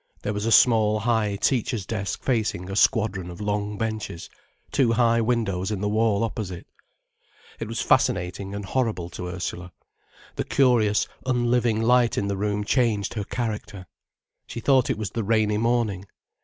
[0.23, 4.31] There was a small high teacher's desk facing a squadron of long benches,
[4.71, 6.65] two high windows in the wall opposite.
[7.59, 9.71] It was fascinating and horrible to Ursula.
[10.37, 13.85] The curious, unliving light in the room changed her character.
[14.47, 16.05] She thought it was the rainy morning.